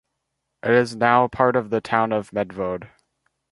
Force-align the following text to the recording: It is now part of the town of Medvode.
It 0.63 0.71
is 0.71 0.95
now 0.95 1.27
part 1.27 1.55
of 1.55 1.69
the 1.69 1.79
town 1.79 2.11
of 2.11 2.31
Medvode. 2.31 2.89